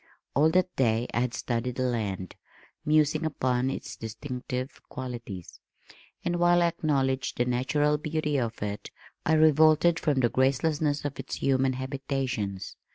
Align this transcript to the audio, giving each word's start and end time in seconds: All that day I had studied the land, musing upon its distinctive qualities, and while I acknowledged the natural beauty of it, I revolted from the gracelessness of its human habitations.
All 0.33 0.49
that 0.49 0.75
day 0.77 1.05
I 1.13 1.19
had 1.19 1.35
studied 1.35 1.75
the 1.75 1.83
land, 1.83 2.35
musing 2.83 3.23
upon 3.23 3.69
its 3.69 3.95
distinctive 3.95 4.81
qualities, 4.89 5.59
and 6.25 6.37
while 6.37 6.63
I 6.63 6.69
acknowledged 6.69 7.37
the 7.37 7.45
natural 7.45 7.99
beauty 7.99 8.39
of 8.39 8.63
it, 8.63 8.89
I 9.27 9.33
revolted 9.33 9.99
from 9.99 10.21
the 10.21 10.29
gracelessness 10.29 11.05
of 11.05 11.19
its 11.19 11.35
human 11.35 11.73
habitations. 11.73 12.75